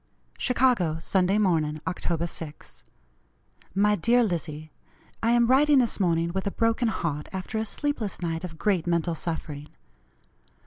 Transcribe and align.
"CHICAGO, 0.39 0.97
Sunday 0.97 1.37
Morning, 1.37 1.79
Oct. 1.85 2.27
6. 2.27 2.83
"MY 3.75 3.95
DEAR 3.97 4.23
LIZZIE: 4.23 4.71
I 5.21 5.29
am 5.29 5.45
writing 5.45 5.77
this 5.77 5.99
morning 5.99 6.31
with 6.33 6.47
a 6.47 6.49
broken 6.49 6.87
heart 6.87 7.29
after 7.31 7.59
a 7.59 7.65
sleepless 7.65 8.19
night 8.19 8.43
of 8.43 8.57
great 8.57 8.87
mental 8.87 9.13
suffering. 9.13 9.67